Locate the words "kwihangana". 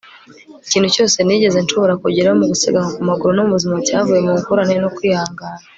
4.97-5.59